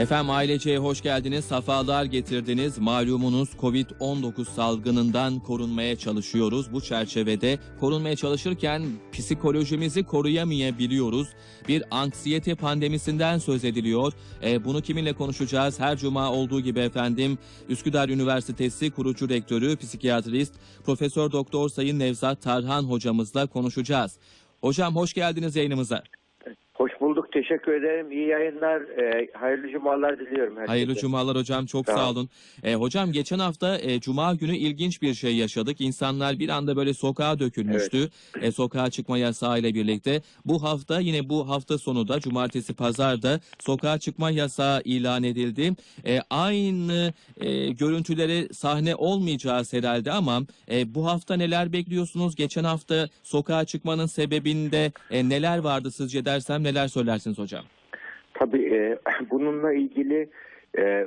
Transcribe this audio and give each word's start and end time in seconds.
Efendim 0.00 0.30
aileceye 0.30 0.78
hoş 0.78 1.02
geldiniz, 1.02 1.44
safalar 1.44 2.04
getirdiniz. 2.04 2.78
Malumunuz 2.78 3.48
Covid-19 3.60 4.44
salgınından 4.44 5.40
korunmaya 5.40 5.96
çalışıyoruz. 5.96 6.72
Bu 6.72 6.80
çerçevede 6.80 7.58
korunmaya 7.80 8.16
çalışırken 8.16 8.82
psikolojimizi 9.12 10.02
koruyamayabiliyoruz. 10.02 11.28
Bir 11.68 11.82
anksiyete 11.90 12.54
pandemisinden 12.54 13.38
söz 13.38 13.64
ediliyor. 13.64 14.12
E, 14.44 14.64
bunu 14.64 14.82
kiminle 14.82 15.12
konuşacağız? 15.12 15.80
Her 15.80 15.96
cuma 15.96 16.32
olduğu 16.32 16.60
gibi 16.60 16.80
efendim 16.80 17.38
Üsküdar 17.68 18.08
Üniversitesi 18.08 18.90
kurucu 18.90 19.28
rektörü, 19.28 19.76
psikiyatrist, 19.76 20.54
Profesör 20.84 21.32
Doktor 21.32 21.68
Sayın 21.68 21.98
Nevzat 21.98 22.42
Tarhan 22.42 22.82
hocamızla 22.82 23.46
konuşacağız. 23.46 24.18
Hocam 24.60 24.96
hoş 24.96 25.14
geldiniz 25.14 25.56
yayınımıza. 25.56 26.02
Teşekkür 27.32 27.72
ederim. 27.72 28.12
İyi 28.12 28.26
yayınlar. 28.26 28.80
Ee, 28.80 29.28
hayırlı 29.34 29.70
cumalar 29.70 30.18
diliyorum 30.18 30.56
herkese. 30.56 30.72
Hayırlı 30.72 30.94
cumalar 30.94 31.36
hocam 31.36 31.66
çok 31.66 31.86
Sağ 31.86 31.94
sağ 31.94 32.10
olun. 32.10 32.28
E, 32.62 32.74
hocam 32.74 33.12
geçen 33.12 33.38
hafta 33.38 33.78
e, 33.78 34.00
cuma 34.00 34.34
günü 34.34 34.56
ilginç 34.56 35.02
bir 35.02 35.14
şey 35.14 35.36
yaşadık. 35.36 35.80
İnsanlar 35.80 36.38
bir 36.38 36.48
anda 36.48 36.76
böyle 36.76 36.94
sokağa 36.94 37.38
dökülmüştü. 37.38 38.08
E, 38.40 38.52
sokağa 38.52 38.90
çıkma 38.90 39.18
yasağı 39.18 39.58
ile 39.58 39.74
birlikte. 39.74 40.22
Bu 40.44 40.62
hafta 40.62 41.00
yine 41.00 41.28
bu 41.28 41.48
hafta 41.48 41.78
sonu 41.78 42.08
da 42.08 42.20
cumartesi 42.20 42.74
pazarda 42.74 43.40
sokağa 43.58 43.98
çıkma 43.98 44.30
yasağı 44.30 44.82
ilan 44.84 45.22
edildi. 45.22 45.72
E, 46.06 46.20
aynı 46.30 47.12
e, 47.40 47.68
görüntülere 47.68 48.48
sahne 48.52 48.94
olmayacağız 48.94 49.72
herhalde 49.72 50.12
ama 50.12 50.40
e, 50.70 50.94
bu 50.94 51.06
hafta 51.06 51.36
neler 51.36 51.72
bekliyorsunuz? 51.72 52.36
Geçen 52.36 52.64
hafta 52.64 53.08
sokağa 53.22 53.64
çıkmanın 53.64 54.06
sebebinde 54.06 54.92
e, 55.10 55.28
neler 55.28 55.58
vardı 55.58 55.90
sizce 55.90 56.24
dersem 56.24 56.62
neler 56.62 56.88
söylersiniz 56.88 57.19
hocam? 57.38 57.64
Tabii 58.34 58.74
e, 58.74 58.98
bununla 59.30 59.72
ilgili 59.72 60.30
e, 60.78 61.06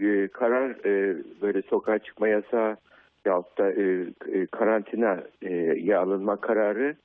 e, 0.00 0.28
karar 0.28 0.70
e, 0.70 1.16
böyle 1.42 1.62
sokağa 1.62 1.98
çıkma 1.98 2.28
yasağı 2.28 2.76
yahut 3.24 3.58
da 3.58 3.72
e, 3.72 4.06
e, 4.32 4.46
karantinaya 4.46 6.00
alınma 6.00 6.36
kararı 6.36 6.96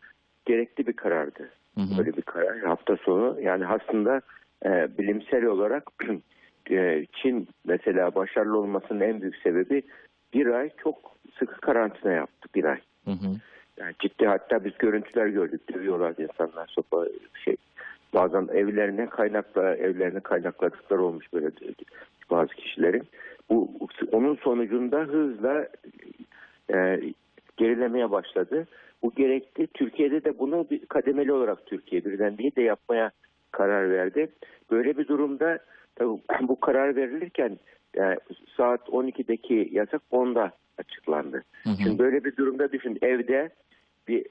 gerekli 0.45 0.87
bir 0.87 0.93
karardı. 0.93 1.49
Hı 1.75 1.81
hı. 1.81 1.97
Böyle 1.97 2.17
bir 2.17 2.21
karar 2.21 2.59
hafta 2.59 2.97
sonu. 2.97 3.41
Yani 3.41 3.67
aslında 3.67 4.21
e, 4.65 4.97
bilimsel 4.97 5.45
olarak 5.45 5.83
e, 6.71 7.05
Çin 7.13 7.47
mesela 7.65 8.15
başarılı 8.15 8.57
olmasının 8.57 9.01
en 9.01 9.21
büyük 9.21 9.35
sebebi 9.35 9.83
bir 10.33 10.47
ay 10.47 10.69
çok 10.83 11.11
sıkı 11.39 11.61
karantina 11.61 12.11
yaptı 12.11 12.49
bir 12.55 12.63
ay. 12.63 12.79
Hı 13.05 13.11
hı. 13.11 13.35
Yani 13.77 13.93
ciddi 13.99 14.27
hatta 14.27 14.65
biz 14.65 14.77
görüntüler 14.77 15.27
gördük. 15.27 15.73
Dövüyorlar 15.73 16.13
insanlar 16.17 16.67
sopa 16.67 17.05
şey 17.45 17.55
bazen 18.13 18.47
evlerine 18.53 19.09
kaynakla 19.09 19.75
evlerine 19.75 20.19
kaynakladıklar 20.19 20.97
olmuş 20.97 21.33
böyle 21.33 21.51
bazı 22.31 22.53
kişilerin. 22.53 23.03
Bu 23.49 23.71
onun 24.11 24.35
sonucunda 24.35 24.99
hızla 24.99 25.67
e, 26.73 26.99
gerilemeye 27.57 28.11
başladı. 28.11 28.67
Bu 29.03 29.11
gerekti. 29.11 29.67
Türkiye'de 29.73 30.23
de 30.23 30.39
bunu 30.39 30.67
bir 30.71 30.85
kademeli 30.85 31.33
olarak 31.33 31.65
Türkiye 31.65 32.05
birden 32.05 32.37
değil 32.37 32.55
de 32.55 32.61
yapmaya 32.61 33.11
karar 33.51 33.91
verdi. 33.91 34.29
Böyle 34.71 34.97
bir 34.97 35.07
durumda 35.07 35.59
tabii 35.95 36.21
bu 36.41 36.59
karar 36.59 36.95
verilirken 36.95 37.57
yani 37.95 38.17
saat 38.57 38.89
12'deki 38.89 39.69
yasak 39.71 40.01
10'da 40.11 40.51
açıklandı. 40.77 41.43
Hı 41.63 41.69
hı. 41.69 41.75
Şimdi 41.83 41.99
böyle 41.99 42.23
bir 42.23 42.35
durumda 42.35 42.71
düşün 42.71 42.97
evde 43.01 43.49
bir 44.07 44.25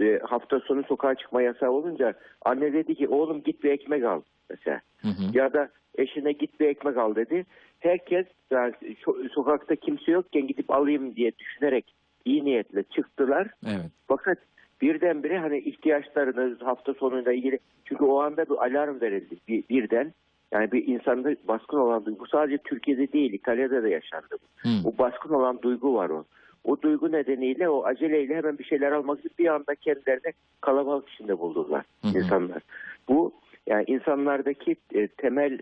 e, 0.00 0.18
hafta 0.18 0.60
sonu 0.60 0.82
sokağa 0.82 1.14
çıkma 1.14 1.42
yasağı 1.42 1.70
olunca 1.70 2.14
anne 2.44 2.72
dedi 2.72 2.94
ki 2.94 3.08
oğlum 3.08 3.42
git 3.42 3.64
bir 3.64 3.70
ekmek 3.70 4.04
al 4.04 4.22
mesela. 4.50 4.80
Hı 5.02 5.08
hı. 5.08 5.38
Ya 5.38 5.52
da 5.52 5.68
eşine 5.98 6.32
git 6.32 6.60
bir 6.60 6.66
ekmek 6.66 6.96
al 6.96 7.14
dedi. 7.14 7.46
Herkes 7.80 8.26
yani 8.50 8.72
so- 9.04 9.28
sokakta 9.28 9.76
kimse 9.76 10.12
yokken 10.12 10.46
gidip 10.46 10.70
alayım 10.70 11.16
diye 11.16 11.32
düşünerek 11.38 11.94
iyi 12.24 12.44
niyetle 12.44 12.82
çıktılar. 12.82 13.48
Evet. 13.66 13.90
Fakat 14.08 14.38
birdenbire 14.82 15.38
hani 15.38 15.58
ihtiyaçlarını 15.58 16.64
hafta 16.64 16.94
sonuyla 16.94 17.32
ilgili 17.32 17.58
çünkü 17.84 18.04
o 18.04 18.20
anda 18.20 18.44
bir 18.44 18.64
alarm 18.66 19.00
verildi 19.00 19.36
bir, 19.48 19.68
birden. 19.68 20.12
Yani 20.52 20.72
bir 20.72 20.86
insanda 20.86 21.34
baskın 21.48 21.78
olan 21.78 22.06
duygu 22.06 22.20
bu 22.20 22.26
sadece 22.26 22.58
Türkiye'de 22.58 23.12
değil 23.12 23.32
İtalya'da 23.32 23.82
da 23.82 23.88
yaşandı. 23.88 24.36
bu. 24.64 24.88
O 24.88 24.98
baskın 24.98 25.34
olan 25.34 25.62
duygu 25.62 25.94
var 25.94 26.10
o. 26.10 26.24
O 26.64 26.82
duygu 26.82 27.12
nedeniyle 27.12 27.68
o 27.68 27.84
aceleyle 27.84 28.36
hemen 28.36 28.58
bir 28.58 28.64
şeyler 28.64 28.92
almak 28.92 29.18
için 29.18 29.30
bir 29.38 29.46
anda 29.46 29.74
kendilerini 29.74 30.32
kalabalık 30.60 31.08
içinde 31.08 31.38
buldular 31.38 31.84
Hı 32.02 32.08
hı. 32.08 32.18
insanlar. 32.18 32.62
Bu 33.08 33.32
yani 33.66 33.84
insanlardaki 33.86 34.76
e, 34.94 35.08
temel 35.08 35.58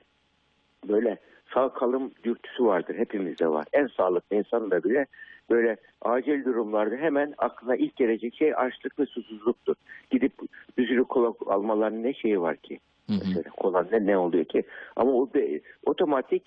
böyle 0.88 1.18
sağ 1.54 1.68
kalım 1.72 2.10
dürtüsü 2.24 2.64
vardır. 2.64 2.94
Hepimizde 2.98 3.48
var. 3.48 3.66
En 3.72 3.86
sağlıklı 3.86 4.36
insan 4.36 4.70
da 4.70 4.84
bile 4.84 5.06
böyle 5.50 5.76
acil 6.02 6.44
durumlarda 6.44 6.96
hemen 6.96 7.34
aklına 7.38 7.76
ilk 7.76 7.96
gelecek 7.96 8.34
şey 8.34 8.54
açlık 8.54 8.98
ve 8.98 9.06
susuzluktur. 9.06 9.74
Gidip 10.10 10.32
bir 10.78 10.88
sürü 10.88 11.04
kola 11.04 11.34
almalarının 11.46 12.02
ne 12.02 12.14
şeyi 12.14 12.40
var 12.40 12.56
ki? 12.56 12.80
Mesela 13.08 13.50
kola 13.50 13.86
ne, 13.92 14.06
ne 14.06 14.18
oluyor 14.18 14.44
ki? 14.44 14.62
Ama 14.96 15.12
o 15.12 15.34
be- 15.34 15.60
otomatik 15.86 16.42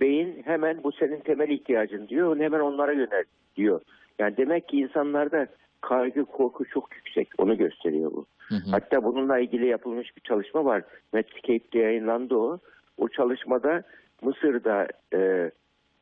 beyin 0.00 0.42
hemen 0.44 0.82
bu 0.82 0.92
senin 0.92 1.20
temel 1.20 1.48
ihtiyacın 1.48 2.08
diyor. 2.08 2.40
Hemen 2.40 2.60
onlara 2.60 2.92
yönel 2.92 3.24
diyor. 3.56 3.80
Yani 4.18 4.36
demek 4.36 4.68
ki 4.68 4.78
insanlarda 4.78 5.46
kaygı, 5.80 6.24
korku 6.24 6.64
çok 6.64 6.96
yüksek. 6.96 7.28
Onu 7.38 7.56
gösteriyor 7.56 8.12
bu. 8.12 8.26
Hı 8.38 8.54
hı. 8.54 8.70
Hatta 8.70 9.04
bununla 9.04 9.38
ilgili 9.38 9.66
yapılmış 9.66 10.16
bir 10.16 10.20
çalışma 10.20 10.64
var. 10.64 10.82
Medscape'de 11.12 11.78
yayınlandı 11.78 12.34
o. 12.34 12.58
O 12.98 13.08
çalışmada 13.08 13.82
Mısır'da, 14.22 14.86
e, 15.14 15.50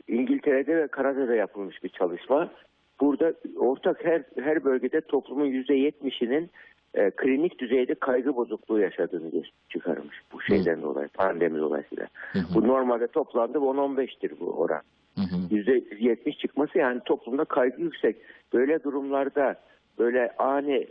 İngiltere'de 0.08 0.76
ve 0.76 0.86
Kanada'da 0.86 1.34
yapılmış 1.34 1.84
bir 1.84 1.88
çalışma. 1.88 2.50
Burada 3.00 3.34
ortak 3.56 4.04
her 4.04 4.22
her 4.42 4.64
bölgede 4.64 5.00
toplumun 5.00 5.46
%70'inin 5.46 6.50
e, 6.94 7.10
klinik 7.10 7.58
düzeyde 7.58 7.94
kaygı 7.94 8.36
bozukluğu 8.36 8.80
yaşadığını 8.80 9.30
çıkarmış. 9.68 10.22
Bu 10.32 10.42
şeyden 10.42 10.82
dolayı, 10.82 11.08
pandemi 11.08 11.58
dolayısıyla. 11.58 12.06
Hı 12.32 12.38
hı. 12.38 12.54
Bu 12.54 12.68
normalde 12.68 13.06
toplamda 13.06 13.58
10-15'tir 13.58 14.40
bu 14.40 14.46
oran. 14.46 14.82
Hı 15.14 15.20
hı. 15.20 15.54
%70 15.54 16.38
çıkması 16.38 16.78
yani 16.78 17.00
toplumda 17.04 17.44
kaygı 17.44 17.82
yüksek. 17.82 18.16
Böyle 18.52 18.82
durumlarda 18.82 19.54
böyle 19.98 20.36
ani 20.38 20.86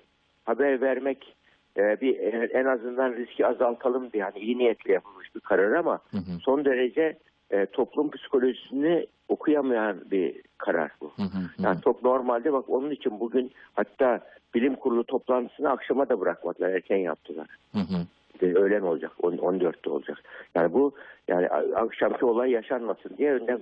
haber 0.45 0.81
vermek 0.81 1.35
e, 1.77 2.01
bir 2.01 2.19
en 2.53 2.65
azından 2.65 3.13
riski 3.13 3.47
azaltalım 3.47 4.11
diye 4.11 4.21
yani 4.21 4.39
iyi 4.39 4.57
niyetle 4.57 4.93
yapılmış 4.93 5.35
bir 5.35 5.39
karar 5.39 5.71
ama 5.71 5.99
Hı 6.11 6.17
hı. 6.17 6.39
son 6.41 6.65
derece 6.65 7.17
e, 7.51 7.65
toplum 7.65 8.11
psikolojisini 8.11 9.07
okuyamayan 9.27 10.11
bir 10.11 10.41
karar 10.57 10.91
bu. 11.01 11.11
Hı 11.15 11.21
hı. 11.21 11.37
Hı 11.57 11.63
Yani 11.63 11.77
hı. 11.77 11.81
çok 11.81 12.03
normalde 12.03 12.53
bak 12.53 12.69
onun 12.69 12.91
için 12.91 13.19
bugün 13.19 13.51
hatta 13.73 14.19
bilim 14.55 14.75
kurulu 14.75 15.03
toplantısını 15.03 15.69
akşama 15.69 16.09
da 16.09 16.19
bırakmadılar 16.19 16.69
erken 16.69 16.97
yaptılar. 16.97 17.47
Hı 17.71 17.79
hı. 17.79 18.05
İşte 18.33 18.55
öğlen 18.55 18.81
olacak, 18.81 19.11
on- 19.23 19.37
14'te 19.37 19.89
olacak. 19.89 20.23
Yani 20.55 20.73
bu 20.73 20.91
yani 21.27 21.49
akşamki 21.75 22.25
olay 22.25 22.51
yaşanmasın 22.51 23.17
diye 23.17 23.33
önlem 23.33 23.59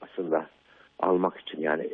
aslında 0.00 0.46
almak 0.98 1.40
için 1.40 1.60
yani 1.60 1.90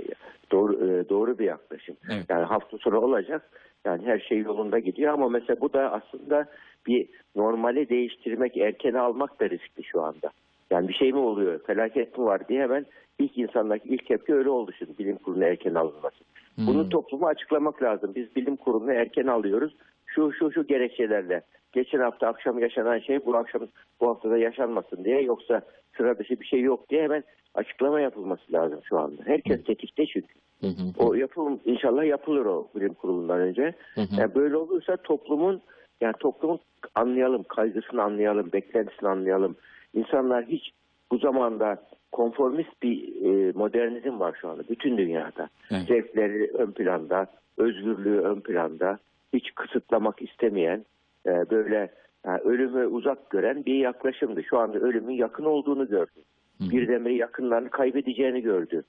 doğru 0.52 0.74
e, 0.74 1.08
doğru 1.08 1.38
bir 1.38 1.44
yaklaşım. 1.44 1.96
Evet. 2.10 2.24
Yani 2.28 2.44
hafta 2.44 2.78
sonu 2.78 2.98
olacak. 3.00 3.50
Yani 3.84 4.06
her 4.06 4.18
şey 4.18 4.38
yolunda 4.38 4.78
gidiyor 4.78 5.12
ama 5.12 5.28
mesela 5.28 5.60
bu 5.60 5.72
da 5.72 5.92
aslında 5.92 6.46
bir 6.86 7.08
normali 7.36 7.88
değiştirmek, 7.88 8.56
erken 8.56 8.94
almak 8.94 9.40
da 9.40 9.50
riskli 9.50 9.84
şu 9.84 10.02
anda. 10.02 10.30
Yani 10.70 10.88
bir 10.88 10.94
şey 10.94 11.12
mi 11.12 11.18
oluyor, 11.18 11.60
felaket 11.66 12.18
mi 12.18 12.24
var 12.24 12.48
diye 12.48 12.62
hemen 12.62 12.86
ilk 13.18 13.38
insanlardaki 13.38 13.88
ilk 13.88 14.06
tepki 14.06 14.34
öyle 14.34 14.50
oldu 14.50 14.72
şimdi 14.78 14.98
bilim 14.98 15.16
kuruluna 15.16 15.44
erken 15.44 15.74
alınması. 15.74 16.24
Hmm. 16.54 16.66
Bunu 16.66 16.88
topluma 16.88 17.28
açıklamak 17.28 17.82
lazım. 17.82 18.12
Biz 18.14 18.36
bilim 18.36 18.56
kurulunu 18.56 18.92
erken 18.92 19.26
alıyoruz. 19.26 19.76
Şu 20.06 20.32
şu 20.32 20.52
şu 20.52 20.66
gerekçelerle. 20.66 21.42
Geçen 21.72 21.98
hafta 21.98 22.26
akşam 22.26 22.58
yaşanan 22.58 22.98
şey 22.98 23.26
bu 23.26 23.36
akşam 23.36 23.62
bu 24.00 24.08
haftada 24.08 24.38
yaşanmasın 24.38 25.04
diye 25.04 25.22
yoksa 25.22 25.62
sıra 25.96 26.18
dışı 26.18 26.40
bir 26.40 26.46
şey 26.46 26.60
yok 26.60 26.90
diye 26.90 27.02
hemen 27.02 27.24
açıklama 27.54 28.00
yapılması 28.00 28.52
lazım 28.52 28.80
şu 28.84 28.98
anda. 28.98 29.22
Herkes 29.26 29.64
tetikte 29.64 30.06
çünkü. 30.06 30.34
Hı 30.60 30.66
hı. 30.66 30.92
O 30.98 31.14
yapım 31.14 31.60
inşallah 31.64 32.04
yapılır 32.04 32.46
o 32.46 32.68
bilim 32.76 32.94
kurulundan 32.94 33.40
önce. 33.40 33.74
Hı 33.94 34.00
hı. 34.00 34.20
Yani 34.20 34.34
böyle 34.34 34.56
olursa 34.56 34.96
toplumun 34.96 35.62
yani 36.00 36.14
toplumun 36.20 36.58
anlayalım, 36.94 37.42
kaygısını 37.42 38.02
anlayalım, 38.02 38.52
beklentisini 38.52 39.08
anlayalım. 39.08 39.56
İnsanlar 39.94 40.44
hiç 40.44 40.70
bu 41.10 41.18
zamanda 41.18 41.82
konformist 42.14 42.82
bir 42.82 42.96
e, 43.24 43.52
modernizm 43.54 44.20
var 44.20 44.38
şu 44.40 44.48
anda 44.48 44.62
bütün 44.68 44.98
dünyada. 44.98 45.48
Evet. 45.70 45.82
Zevkleri 45.88 46.50
ön 46.54 46.70
planda, 46.70 47.26
özgürlüğü 47.56 48.20
ön 48.20 48.40
planda, 48.40 48.98
hiç 49.32 49.54
kısıtlamak 49.54 50.22
istemeyen, 50.22 50.84
e, 51.26 51.30
böyle 51.50 51.92
yani 52.26 52.40
ölümü 52.40 52.86
uzak 52.86 53.30
gören 53.30 53.64
bir 53.64 53.74
yaklaşımdı. 53.74 54.42
Şu 54.44 54.58
anda 54.58 54.78
ölümün 54.78 55.14
yakın 55.14 55.44
olduğunu 55.44 55.88
gördü. 55.88 56.20
Hı. 56.58 56.70
Birdenbire 56.70 57.14
yakınlarını 57.14 57.70
kaybedeceğini 57.70 58.42
gördü. 58.42 58.82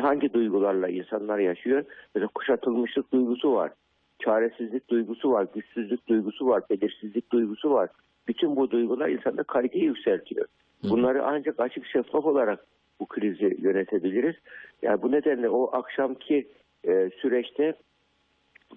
Hangi 0.00 0.32
duygularla 0.32 0.88
insanlar 0.88 1.38
yaşıyor? 1.38 1.84
Mesela 2.14 2.28
kuşatılmışlık 2.34 3.12
duygusu 3.12 3.52
var. 3.52 3.70
Çaresizlik 4.18 4.90
duygusu 4.90 5.30
var. 5.30 5.46
Güçsüzlük 5.54 6.08
duygusu 6.08 6.46
var. 6.46 6.62
Belirsizlik 6.70 7.32
duygusu 7.32 7.70
var. 7.70 7.88
Bütün 8.28 8.56
bu 8.56 8.70
duygular 8.70 9.08
insanda 9.08 9.42
kaygıyı 9.42 9.84
yükseltiyor. 9.84 10.46
Bunları 10.82 11.24
ancak 11.24 11.60
açık 11.60 11.86
şeffaf 11.86 12.24
olarak 12.24 12.66
bu 13.00 13.06
krizi 13.06 13.56
yönetebiliriz. 13.58 14.34
Yani 14.82 15.02
bu 15.02 15.12
nedenle 15.12 15.48
o 15.48 15.76
akşamki 15.76 16.48
e, 16.88 17.10
süreçte 17.20 17.74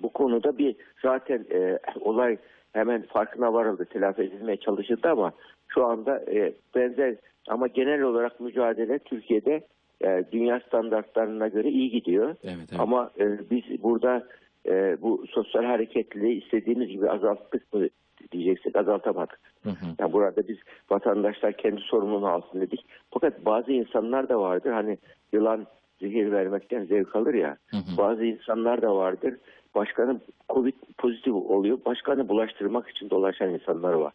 bu 0.02 0.10
konuda 0.10 0.58
bir 0.58 0.76
zaten 1.02 1.46
e, 1.52 1.80
olay 2.00 2.38
hemen 2.74 3.02
farkına 3.02 3.54
varıldı, 3.54 3.86
telafi 3.86 4.22
edilmeye 4.22 4.58
çalışıldı 4.58 5.08
ama 5.08 5.32
şu 5.68 5.86
anda 5.86 6.20
e, 6.32 6.54
benzer 6.76 7.16
ama 7.48 7.68
genel 7.68 8.02
olarak 8.02 8.40
mücadele 8.40 9.00
Türkiye'de 9.00 9.62
e, 10.02 10.24
dünya 10.32 10.60
standartlarına 10.60 11.48
göre 11.48 11.70
iyi 11.70 11.92
gidiyor. 11.92 12.36
Evet, 12.44 12.56
evet. 12.70 12.80
Ama 12.80 13.12
e, 13.20 13.50
biz 13.52 13.84
burada 13.84 14.28
e, 14.66 14.98
bu 15.02 15.26
sosyal 15.30 15.64
hareketliliği 15.64 16.44
istediğimiz 16.44 16.88
gibi 16.88 17.10
azalttık 17.10 17.74
mı 17.74 17.88
diyeceksek 18.32 18.76
azaltamadık. 18.76 19.40
Hı 19.64 19.70
hı. 19.70 19.86
Yani 20.00 20.14
burada 20.14 20.48
biz 20.48 20.58
vatandaşlar 20.90 21.54
kendi 21.58 21.82
sorumluluğunu 21.82 22.28
alsın 22.28 22.62
dedik. 22.62 22.86
Fakat 23.12 23.46
bazı 23.46 23.72
insanlar 23.72 24.30
da 24.30 24.40
vardır 24.40 24.72
hani 24.72 24.98
yılan 25.34 25.68
zehir 26.02 26.32
vermekten 26.32 26.86
zevk 26.86 27.16
alır 27.16 27.34
ya. 27.34 27.58
Hı 27.68 27.78
hı. 27.78 27.98
Bazı 27.98 28.26
insanlar 28.26 28.82
da 28.82 28.96
vardır. 28.96 29.36
Başkanı 29.76 30.20
Covid 30.50 30.74
pozitif 30.98 31.34
oluyor. 31.34 31.78
Başkanı 31.86 32.30
bulaştırmak 32.30 32.90
için 32.90 33.10
dolaşan 33.10 33.50
insanlar 33.50 33.94
var. 33.94 34.14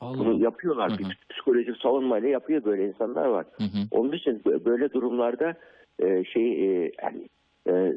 Allah. 0.00 0.18
Bunu 0.18 0.42
yapıyorlar. 0.42 0.90
Hı 0.90 0.94
hı. 0.94 0.98
Bir 0.98 1.18
psikolojik 1.30 1.76
savunmayla 1.76 2.28
yapıyor 2.28 2.64
böyle 2.64 2.88
insanlar 2.88 3.24
var. 3.24 3.46
Hı 3.56 3.64
hı. 3.64 3.78
Onun 3.90 4.12
için 4.12 4.38
bö- 4.46 4.64
böyle 4.64 4.92
durumlarda 4.92 5.54
e, 5.98 6.24
şey 6.24 6.52
e, 6.52 6.92
yani 7.02 7.28
e, 7.66 7.94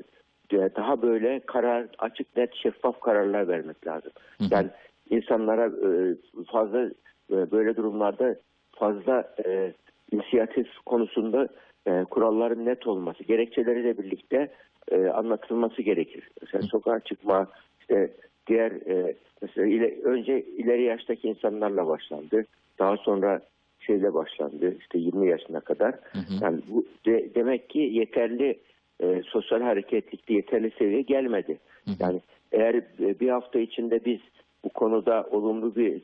daha 0.52 1.02
böyle 1.02 1.40
karar 1.40 1.88
açık 2.00 2.38
net 2.38 2.56
şeffaf 2.56 3.00
kararlar 3.02 3.48
vermek 3.48 3.88
lazım. 3.88 4.12
Hı 4.38 4.44
hı. 4.44 4.48
Yani 4.52 4.68
insanlara 5.12 5.66
e, 5.66 6.16
fazla 6.52 6.86
e, 7.32 7.52
böyle 7.52 7.76
durumlarda 7.76 8.36
fazla 8.72 9.36
e, 9.46 9.74
inisiyatif 10.12 10.68
konusunda 10.86 11.48
e, 11.88 12.04
kuralların 12.04 12.66
net 12.66 12.88
olması, 12.88 13.24
gerekçeleriyle 13.24 13.98
birlikte 13.98 14.52
e, 14.92 15.08
anlatılması 15.08 15.82
gerekir. 15.82 16.30
Mesela 16.42 16.62
sokağa 16.62 17.00
çıkma, 17.00 17.48
işte 17.80 18.12
diğer 18.48 18.72
e, 18.72 19.16
mesela 19.42 19.68
ile, 19.68 20.02
önce 20.04 20.42
ileri 20.42 20.84
yaştaki 20.84 21.28
insanlarla 21.28 21.88
başlandı. 21.88 22.46
Daha 22.80 22.98
sonra 22.98 23.42
şeyle 23.80 24.14
başlandı. 24.14 24.76
işte 24.80 24.98
20 24.98 25.28
yaşına 25.28 25.60
kadar. 25.60 25.92
Hı 25.92 26.20
hı. 26.20 26.44
Yani 26.44 26.62
bu 26.70 26.86
de- 27.06 27.36
demek 27.36 27.70
ki 27.70 27.80
yeterli 27.80 28.60
e, 29.04 29.22
sosyal 29.26 29.62
hareketlilikte 29.62 30.34
yeterli 30.34 30.72
seviye 30.80 31.02
gelmedi. 31.02 31.58
Hı 31.86 31.92
hı. 31.92 31.96
Yani 32.00 32.22
eğer 32.52 32.82
bir 33.00 33.30
hafta 33.30 33.60
içinde 33.60 34.06
biz 34.06 34.20
bu 34.64 34.70
konuda 34.70 35.28
olumlu 35.32 35.76
bir 35.76 36.02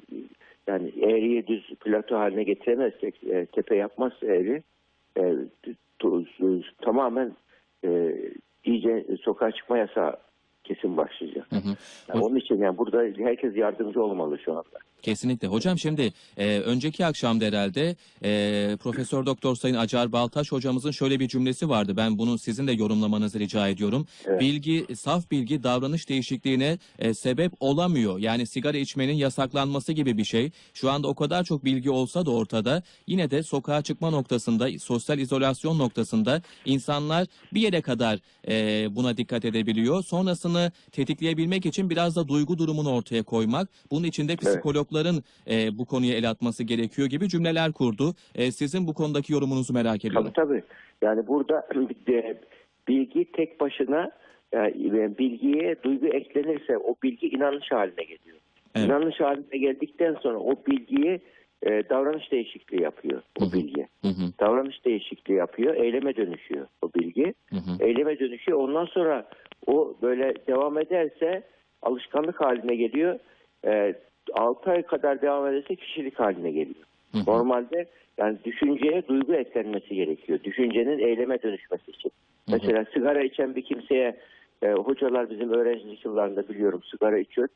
yani 0.68 0.92
eğriyi 1.02 1.48
düz 1.48 1.70
plato 1.80 2.18
haline 2.18 2.44
getiremezsek, 2.44 3.24
e, 3.24 3.46
tepe 3.46 3.76
yapmazsa 3.76 4.26
eğri 4.26 4.64
e, 5.18 5.36
tamamen 6.82 7.34
e, 7.86 8.16
iyice 8.66 9.06
sokağa 9.22 9.52
çıkma 9.52 9.78
yasağı 9.78 10.18
kesin 10.68 10.98
başlayacak. 10.98 11.48
Hı 11.50 11.56
hı. 11.56 11.76
Yani 12.08 12.22
onun 12.22 12.36
için 12.36 12.58
yani 12.58 12.78
burada 12.78 13.02
herkes 13.18 13.58
yardımcı 13.58 14.04
olmalı 14.04 14.38
şu 14.46 14.52
anda. 14.52 14.80
Kesinlikle. 15.02 15.48
Hocam 15.48 15.78
şimdi 15.78 16.14
e, 16.38 16.60
önceki 16.60 17.06
akşamda 17.06 17.46
herhalde 17.46 17.96
e, 18.24 18.78
Profesör 18.78 19.26
Doktor 19.26 19.56
Sayın 19.56 19.76
Acar 19.76 20.12
Baltaş 20.12 20.52
hocamızın 20.52 20.92
şöyle 20.92 21.20
bir 21.20 21.28
cümlesi 21.28 21.70
vardı. 21.70 21.94
Ben 21.98 22.18
bunu 22.18 22.38
sizin 22.38 22.68
de 22.68 22.72
yorumlamanızı 22.72 23.40
rica 23.40 23.68
ediyorum. 23.68 24.06
Evet. 24.26 24.42
Bilgi, 24.42 24.96
saf 24.96 25.32
bilgi 25.32 25.64
davranış 25.64 26.10
değişikliğine 26.10 26.78
e, 27.00 27.14
sebep 27.14 27.52
olamıyor. 27.60 28.20
Yani 28.20 28.48
sigara 28.48 28.78
içmenin 28.78 29.14
yasaklanması 29.14 29.94
gibi 29.94 30.18
bir 30.18 30.24
şey. 30.24 30.52
Şu 30.74 30.92
anda 30.92 31.08
o 31.08 31.16
kadar 31.16 31.44
çok 31.44 31.66
bilgi 31.66 31.90
olsa 31.90 32.26
da 32.26 32.32
ortada 32.32 32.84
yine 33.08 33.32
de 33.32 33.44
sokağa 33.44 33.82
çıkma 33.82 34.10
noktasında, 34.10 34.80
sosyal 34.80 35.20
izolasyon 35.20 35.80
noktasında 35.80 36.42
insanlar 36.66 37.28
bir 37.54 37.62
yere 37.62 37.82
kadar 37.82 38.20
e, 38.48 38.88
buna 38.96 39.18
dikkat 39.18 39.46
edebiliyor. 39.46 40.04
Sonrasını 40.58 40.72
tetikleyebilmek 40.92 41.66
için 41.66 41.90
biraz 41.90 42.16
da 42.16 42.28
duygu 42.28 42.58
durumunu 42.58 42.96
ortaya 42.96 43.24
koymak. 43.24 43.68
Bunun 43.92 44.04
için 44.04 44.28
de 44.28 44.36
psikologların 44.36 45.24
e, 45.50 45.78
bu 45.78 45.86
konuya 45.86 46.16
el 46.18 46.30
atması 46.30 46.64
gerekiyor 46.64 47.08
gibi 47.08 47.30
cümleler 47.30 47.72
kurdu. 47.72 48.14
E, 48.36 48.52
sizin 48.52 48.88
bu 48.88 48.94
konudaki 48.94 49.34
yorumunuzu 49.34 49.74
merak 49.74 50.06
ediyorum. 50.06 50.32
Tabii 50.36 50.48
tabii. 50.48 50.64
Yani 51.02 51.28
burada 51.28 51.68
de, 52.08 52.42
bilgi 52.88 53.32
tek 53.32 53.60
başına 53.60 54.12
yani 54.54 55.18
bilgiye 55.18 55.76
duygu 55.84 56.08
eklenirse 56.08 56.78
o 56.78 56.96
bilgi 57.04 57.28
inanış 57.28 57.72
haline 57.72 58.04
geliyor. 58.04 58.38
Evet. 58.76 58.88
İnanış 58.88 59.20
haline 59.20 59.58
geldikten 59.58 60.16
sonra 60.22 60.38
o 60.40 60.56
bilgiyi 60.68 61.22
e, 61.64 61.70
davranış 61.90 62.32
değişikliği 62.32 62.82
yapıyor 62.82 63.22
Hı 63.40 63.46
o 63.46 63.48
hı. 63.48 63.54
bilgi. 63.54 63.88
Hı 64.02 64.08
hı, 64.08 64.32
Davranış 64.40 64.86
değişikliği 64.86 65.34
yapıyor, 65.34 65.76
eyleme 65.76 66.16
dönüşüyor 66.16 66.68
o 66.82 66.90
bilgi. 66.96 67.34
hı 67.50 67.56
hı. 67.56 67.84
Eyleme 67.84 68.20
dönüşüyor. 68.20 68.58
Ondan 68.58 68.86
sonra 68.86 69.30
o 69.68 69.96
böyle 70.02 70.34
devam 70.48 70.78
ederse 70.78 71.44
alışkanlık 71.82 72.42
haline 72.42 72.76
geliyor. 72.76 73.20
E, 73.66 73.96
6 74.34 74.72
ay 74.72 74.82
kadar 74.82 75.22
devam 75.22 75.48
ederse 75.48 75.76
kişilik 75.76 76.20
haline 76.20 76.52
geliyor. 76.52 76.86
Hı 77.12 77.18
hı. 77.18 77.24
Normalde 77.28 77.86
yani 78.18 78.38
düşünceye 78.46 79.08
duygu 79.08 79.34
eklenmesi 79.34 79.96
gerekiyor. 79.96 80.40
Düşüncenin 80.44 81.00
eyleme 81.00 81.42
dönüşmesi 81.42 81.92
için. 81.92 82.12
Hı 82.50 82.56
hı. 82.56 82.58
Mesela 82.62 82.86
sigara 82.94 83.24
içen 83.24 83.56
bir 83.56 83.62
kimseye 83.62 84.18
e, 84.62 84.72
hocalar 84.72 85.30
bizim 85.30 85.54
öğrencilik 85.54 86.06
yıllarında 86.06 86.50
biliyorum 86.50 86.82
sigara 86.92 87.18
içiyor. 87.18 87.48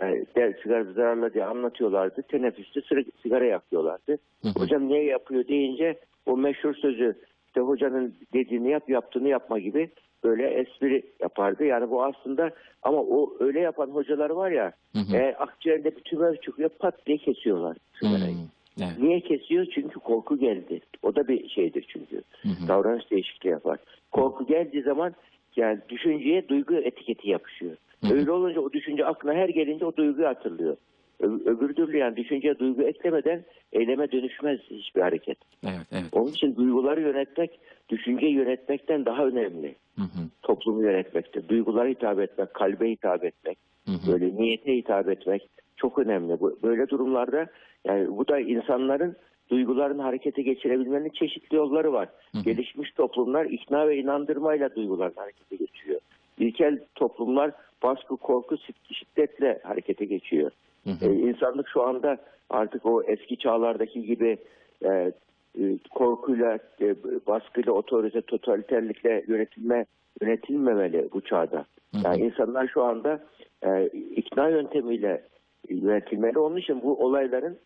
E, 0.00 0.24
sigara 0.62 0.84
zararlı 0.84 1.34
diye 1.34 1.44
anlatıyorlardı. 1.44 2.22
Teneffüste 2.22 2.80
sigara 3.22 3.44
yakıyorlardı. 3.44 4.18
Hı 4.42 4.48
hı. 4.48 4.60
Hocam 4.60 4.88
niye 4.88 5.04
yapıyor 5.04 5.48
deyince 5.48 5.98
o 6.26 6.36
meşhur 6.36 6.74
sözü 6.74 7.16
işte 7.56 7.66
hocanın 7.66 8.14
dediğini 8.32 8.70
yap 8.70 8.88
yaptığını 8.88 9.28
yapma 9.28 9.58
gibi 9.58 9.90
böyle 10.24 10.48
espri 10.48 11.02
yapardı. 11.20 11.64
Yani 11.64 11.90
bu 11.90 12.04
aslında 12.04 12.50
ama 12.82 12.98
o 12.98 13.36
öyle 13.40 13.60
yapan 13.60 13.86
hocalar 13.86 14.30
var 14.30 14.50
ya 14.50 14.72
Hı 14.92 14.98
hı. 14.98 15.16
eğer 15.16 15.34
akciğerinde 15.38 15.96
bir 15.96 16.00
tümör 16.00 16.36
çıkıyor 16.36 16.68
pat 16.68 17.06
diye 17.06 17.18
kesiyorlar 17.18 17.76
sigarayı. 18.00 18.34
Hmm, 18.34 18.40
Evet. 18.82 18.98
Niye 18.98 19.20
kesiyor? 19.20 19.66
Çünkü 19.74 20.00
korku 20.00 20.38
geldi. 20.38 20.80
O 21.02 21.14
da 21.16 21.28
bir 21.28 21.48
şeydir 21.48 21.86
çünkü. 21.88 22.16
Hı 22.42 22.48
hı. 22.48 22.68
Davranış 22.68 23.10
değişikliği 23.10 23.48
yapar. 23.48 23.78
Korku 24.12 24.46
geldiği 24.46 24.82
zaman 24.82 25.14
yani 25.56 25.78
düşünceye 25.88 26.48
duygu 26.48 26.74
etiketi 26.74 27.30
yapışıyor. 27.30 27.76
Öyle 28.12 28.30
olunca 28.30 28.60
o 28.60 28.72
düşünce 28.72 29.06
aklına 29.06 29.34
her 29.34 29.48
gelince 29.48 29.84
o 29.84 29.96
duyguyu 29.96 30.28
hatırlıyor. 30.28 30.76
Öbür 31.20 31.74
türlü 31.74 31.98
yani 31.98 32.16
düşünceye 32.16 32.58
duygu 32.58 32.82
eklemeden 32.82 33.44
eyleme 33.72 34.12
dönüşmez 34.12 34.60
hiçbir 34.70 35.00
hareket. 35.00 35.38
Evet, 35.64 35.86
evet. 35.92 36.04
Onun 36.12 36.30
için 36.30 36.56
duyguları 36.56 37.00
yönetmek, 37.00 37.60
düşünceyi 37.88 38.32
yönetmekten 38.32 39.04
daha 39.04 39.24
önemli. 39.24 39.74
Hı 39.96 40.02
hı, 40.02 40.28
Toplumu 40.42 40.82
yönetmekte. 40.82 41.48
Duygulara 41.48 41.88
hitap 41.88 42.20
etmek, 42.20 42.54
kalbe 42.54 42.90
hitap 42.90 43.24
etmek 43.24 43.58
hı 43.86 43.92
hı. 43.92 44.12
böyle 44.12 44.36
niyete 44.36 44.76
hitap 44.76 45.08
etmek 45.08 45.48
çok 45.76 45.98
önemli. 45.98 46.36
Böyle 46.62 46.88
durumlarda 46.88 47.46
yani 47.84 48.16
bu 48.16 48.28
da 48.28 48.40
insanların 48.40 49.16
duygularını 49.50 50.02
harekete 50.02 50.42
geçirebilmenin 50.42 51.10
çeşitli 51.10 51.56
yolları 51.56 51.92
var. 51.92 52.08
Hı 52.32 52.38
hı. 52.38 52.42
Gelişmiş 52.42 52.92
toplumlar 52.92 53.44
ikna 53.44 53.88
ve 53.88 53.96
inandırmayla 53.96 54.74
duygularını 54.74 55.16
harekete 55.16 55.56
geçiriyor. 55.56 56.00
İlkel 56.38 56.78
toplumlar 56.94 57.50
baskı, 57.82 58.16
korku, 58.16 58.54
şid- 58.54 58.94
şiddetle 58.94 59.60
harekete 59.62 60.04
geçiyor. 60.04 60.50
Hı 60.84 60.90
hı. 60.90 61.04
Ee, 61.04 61.14
insanlık 61.14 61.68
şu 61.68 61.82
anda 61.82 62.18
artık 62.50 62.86
o 62.86 63.02
eski 63.02 63.36
çağlardaki 63.36 64.02
gibi 64.02 64.38
e, 64.84 65.12
e, 65.60 65.78
korkuyla, 65.94 66.58
e, 66.80 66.94
baskıyla, 67.26 67.72
otorite, 67.72 68.20
totaliterlikle 68.20 69.24
yönetilme 69.28 69.86
yönetilmemeli 70.20 71.08
bu 71.12 71.20
çağda. 71.20 71.66
Hı 71.94 71.98
hı. 71.98 72.02
Yani 72.04 72.24
insanlar 72.24 72.68
şu 72.68 72.82
anda 72.82 73.20
e, 73.62 73.86
ikna 74.16 74.48
yöntemiyle 74.48 75.22
yönetilmeli. 75.68 76.38
Onun 76.38 76.56
için 76.56 76.82
bu 76.82 77.04
olayların 77.04 77.58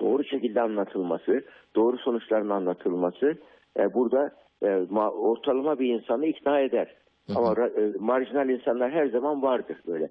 doğru 0.00 0.24
şekilde 0.24 0.60
anlatılması, 0.60 1.44
doğru 1.76 1.98
sonuçların 1.98 2.50
anlatılması 2.50 3.34
e, 3.78 3.94
burada 3.94 4.30
e, 4.62 4.66
ma- 4.66 5.10
ortalama 5.10 5.78
bir 5.78 5.94
insanı 5.94 6.26
ikna 6.26 6.60
eder. 6.60 6.94
Hı 7.34 7.38
hı. 7.38 7.42
Ama 7.46 7.66
e, 7.66 7.92
marjinal 7.98 8.48
insanlar 8.48 8.90
her 8.90 9.06
zaman 9.06 9.42
vardır 9.42 9.76
böyle. 9.86 10.08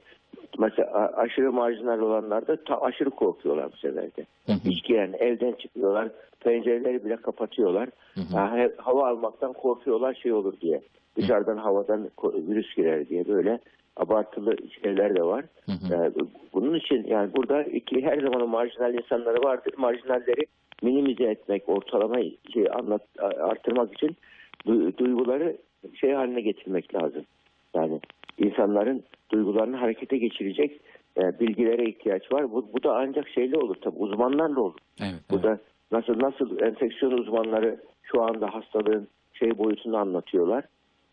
Mesela 0.59 1.11
aşırı 1.15 1.51
marjinal 1.51 1.99
olanlar 1.99 2.47
da 2.47 2.63
ta- 2.63 2.81
aşırı 2.81 3.09
korkuyorlar 3.09 3.71
bu 3.71 3.77
sefer 3.77 4.03
de. 4.03 4.25
Hı 4.45 4.51
hı. 4.51 4.69
Giren 4.87 5.13
evden 5.19 5.51
çıkmıyorlar, 5.51 6.09
pencereleri 6.39 7.05
bile 7.05 7.15
kapatıyorlar. 7.15 7.89
Hı 8.13 8.21
hı. 8.21 8.37
Ha, 8.37 8.57
hava 8.77 9.07
almaktan 9.07 9.53
korkuyorlar 9.53 10.13
şey 10.13 10.33
olur 10.33 10.53
diye. 10.61 10.81
Dışarıdan 11.15 11.57
havadan 11.57 12.09
ko- 12.17 12.47
virüs 12.49 12.75
girer 12.75 13.07
diye 13.09 13.27
böyle 13.27 13.59
abartılı 13.97 14.55
şeyler 14.83 15.15
de 15.15 15.23
var. 15.23 15.45
Hı 15.65 15.71
hı. 15.71 15.93
Ee, 15.95 16.11
bunun 16.53 16.75
için 16.75 17.03
yani 17.07 17.29
burada 17.35 17.63
iki 17.63 18.01
her 18.05 18.19
zaman 18.21 18.49
marjinal 18.49 18.93
insanları 18.93 19.43
vardır. 19.43 19.73
Marjinalleri 19.77 20.45
minimize 20.81 21.23
etmek, 21.23 21.69
ortalama 21.69 22.15
şey 22.53 22.67
anlat 22.79 23.01
artırmak 23.39 23.93
için 23.93 24.17
du- 24.67 24.97
duyguları 24.97 25.57
şey 25.99 26.11
haline 26.11 26.41
getirmek 26.41 26.95
lazım. 26.95 27.25
Yani 27.75 27.99
insanların 28.37 29.03
duygularını 29.31 29.77
harekete 29.77 30.17
geçirecek 30.17 30.81
e, 31.17 31.39
bilgilere 31.39 31.89
ihtiyaç 31.89 32.31
var. 32.31 32.51
Bu, 32.51 32.69
bu 32.73 32.83
da 32.83 32.95
ancak 32.95 33.29
şeyle 33.29 33.57
olur 33.57 33.75
tabii 33.81 33.97
uzmanlarla 33.97 34.61
olur. 34.61 34.79
Evet, 35.01 35.21
Bu 35.29 35.35
evet. 35.35 35.43
da 35.43 35.59
nasıl 35.91 36.19
nasıl 36.19 36.59
enfeksiyon 36.59 37.11
uzmanları 37.11 37.79
şu 38.03 38.21
anda 38.21 38.53
hastalığın 38.53 39.07
şey 39.33 39.57
boyutunu 39.57 39.97
anlatıyorlar. 39.97 40.63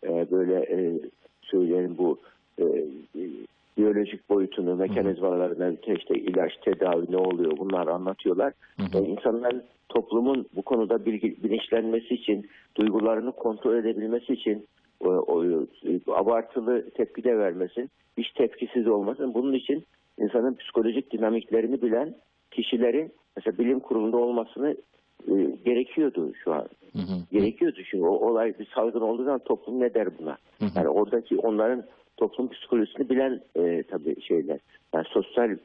Ee, 0.03 0.31
böyle 0.31 0.55
e, 0.55 0.99
söyleyelim 1.41 1.97
bu 1.97 2.19
e, 2.57 2.63
e, 2.63 3.21
biyolojik 3.79 4.29
boyutunu, 4.29 4.75
mekanizmalarını, 4.75 5.77
işte 5.87 6.15
ilaç, 6.15 6.51
tedavi 6.61 7.11
ne 7.11 7.17
oluyor 7.17 7.57
bunları 7.57 7.91
anlatıyorlar. 7.91 8.53
Hı 8.77 8.97
hı. 8.97 9.03
E, 9.03 9.07
insanların 9.07 9.63
toplumun 9.89 10.45
bu 10.55 10.61
konuda 10.61 11.05
bilgi, 11.05 11.43
bilinçlenmesi 11.43 12.13
için, 12.13 12.49
duygularını 12.75 13.31
kontrol 13.31 13.75
edebilmesi 13.75 14.33
için 14.33 14.67
o, 14.99 15.09
o, 15.09 15.45
e, 15.45 15.99
abartılı 16.07 16.89
tepki 16.89 17.23
de 17.23 17.37
vermesin, 17.37 17.89
hiç 18.17 18.31
tepkisiz 18.31 18.87
olmasın. 18.87 19.33
Bunun 19.33 19.53
için 19.53 19.83
insanın 20.17 20.55
psikolojik 20.55 21.11
dinamiklerini 21.11 21.81
bilen 21.81 22.15
kişilerin 22.51 23.11
mesela 23.37 23.57
bilim 23.57 23.79
kurulunda 23.79 24.17
olmasını 24.17 24.75
e, 25.27 25.33
gerekiyordu 25.65 26.33
şu 26.43 26.53
an. 26.53 26.67
Hı 26.93 26.99
hı. 26.99 27.15
Gerekiyordu 27.31 27.79
çünkü 27.91 28.05
o 28.05 28.29
olay 28.29 28.59
bir 28.59 28.65
salgın 28.75 29.01
olduğu 29.01 29.23
zaman 29.23 29.39
toplum 29.39 29.79
ne 29.79 29.93
der 29.93 30.17
buna? 30.19 30.37
Hı 30.59 30.65
hı. 30.65 30.69
Yani 30.75 30.87
oradaki 30.87 31.37
onların 31.37 31.83
toplum 32.17 32.49
psikolojisini 32.49 33.09
bilen 33.09 33.41
e, 33.55 33.83
tabii 33.83 34.21
şeyler. 34.21 34.59
Yani 34.93 35.05
sosyal 35.09 35.57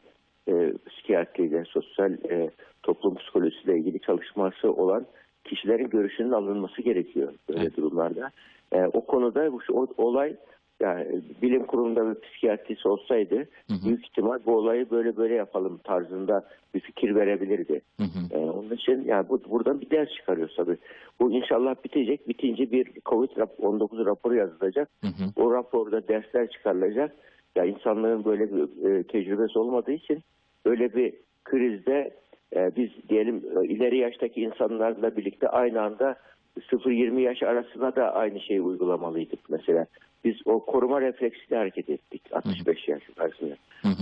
e, 0.49 0.73
psikiyatriyle, 0.89 1.65
sosyal 1.65 2.13
e, 2.13 2.51
toplum 2.83 3.15
psikolojisiyle 3.15 3.79
ilgili 3.79 4.01
çalışması 4.01 4.73
olan 4.73 5.07
kişilerin 5.45 5.91
görüşünün 5.91 6.31
alınması 6.31 6.83
gerekiyor 6.83 7.33
böyle 7.49 7.61
Evet. 7.61 7.77
durumlarda. 7.77 8.31
E, 8.73 8.85
o 8.85 9.07
konuda 9.07 9.53
bu 9.53 9.61
o, 9.73 9.87
olay 9.97 10.37
yani 10.85 11.23
bilim 11.43 11.67
kurulunda 11.67 12.11
bir 12.11 12.21
psikiyatrist 12.21 12.87
olsaydı 12.87 13.37
Hı 13.37 13.75
hı. 13.75 13.87
büyük 13.87 14.07
ihtimal 14.07 14.39
bu 14.47 14.57
olayı 14.57 14.91
böyle 14.91 15.17
böyle 15.17 15.35
yapalım 15.35 15.81
tarzında 15.85 16.45
bir 16.75 16.81
fikir 16.81 17.15
verebilirdi. 17.15 17.81
Hı 17.97 18.05
hı. 18.05 18.21
Ee, 18.31 18.39
onun 18.39 18.71
için 18.71 19.05
yani 19.05 19.29
bu, 19.29 19.41
buradan 19.51 19.81
bir 19.81 19.91
ders 19.91 20.09
çıkarıyoruz 20.09 20.57
tabii. 20.57 20.77
Bu 21.21 21.33
inşallah 21.33 21.75
bitecek. 21.85 22.29
Bitince 22.29 22.71
bir 22.71 22.87
COVID-19 22.87 24.07
raporu 24.07 24.35
yazılacak. 24.35 24.89
Hı 25.01 25.07
hı. 25.07 25.45
O 25.45 25.53
raporda 25.53 26.09
dersler 26.09 26.51
çıkarılacak. 26.51 27.13
Ya 27.57 27.65
insanlığın 27.65 28.25
böyle 28.25 28.53
bir 28.53 28.91
e, 28.91 29.03
tecrübesi 29.03 29.59
olmadığı 29.59 29.93
için 29.93 30.23
böyle 30.67 30.95
bir 30.95 31.13
krizde 31.45 32.11
e, 32.57 32.77
biz 32.77 32.91
diyelim 33.09 33.43
e, 33.57 33.67
ileri 33.67 33.99
yaştaki 33.99 34.41
insanlarla 34.41 35.17
birlikte 35.17 35.49
aynı 35.49 35.83
anda 35.83 36.17
0-20 36.61 37.21
yaş 37.21 37.43
arasına 37.43 37.97
da 37.97 38.15
aynı 38.15 38.41
şeyi 38.41 38.61
uygulamalıydık 38.61 39.51
mesela. 39.51 39.87
Biz 40.25 40.37
o 40.45 40.65
koruma 40.65 41.01
refleksiyle 41.01 41.57
hareket 41.57 41.91
ettik 41.91 42.23
65 42.33 42.89
yaş 42.89 43.03
arasında 43.17 43.55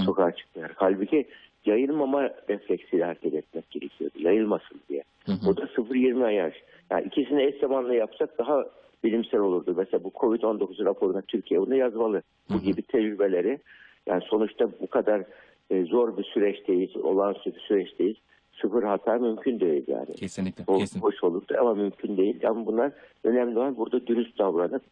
sokağa 0.04 0.32
çıkmayarak. 0.32 0.76
Halbuki 0.78 1.26
yayılmama 1.66 2.30
refleksiyle 2.48 3.04
hareket 3.04 3.34
etmek 3.34 3.70
gerekiyordu. 3.70 4.14
Yayılmasın 4.18 4.80
diye. 4.88 5.02
Hı 5.26 5.32
hı. 5.32 5.50
O 5.50 5.56
da 5.56 5.62
0-20 5.62 6.30
yaş. 6.32 6.54
Yani 6.90 7.06
ikisini 7.06 7.42
eş 7.42 7.60
zamanlı 7.60 7.94
yapsak 7.94 8.38
daha 8.38 8.64
bilimsel 9.04 9.40
olurdu. 9.40 9.74
Mesela 9.76 10.04
bu 10.04 10.08
Covid-19 10.08 10.84
raporuna 10.84 11.22
Türkiye 11.22 11.60
bunu 11.60 11.74
yazmalı. 11.74 12.22
Bu 12.50 12.54
Hı 12.54 12.58
hı. 12.58 12.62
gibi 12.62 12.82
tecrübeleri 12.82 13.58
yani 14.06 14.22
sonuçta 14.30 14.68
bu 14.80 14.86
kadar 14.86 15.24
e, 15.70 15.84
zor 15.84 16.16
bir 16.16 16.24
süreçteyiz, 16.24 16.96
olağanüstü 16.96 17.54
bir 17.54 17.60
süreçteyiz. 17.60 18.16
Sıfır 18.62 18.82
hata 18.82 19.18
mümkün 19.18 19.60
değil 19.60 19.84
yani. 19.86 20.14
Kesinlikle. 20.16 20.64
O, 20.66 20.78
Kesin. 20.78 21.00
hoş 21.00 21.24
olurdu 21.24 21.54
ama 21.60 21.74
mümkün 21.74 22.16
değil. 22.16 22.48
Ama 22.48 22.66
bunlar 22.66 22.92
önemli 23.24 23.58
olan 23.58 23.76
burada 23.76 24.06
dürüst 24.06 24.38
davranıp 24.38 24.82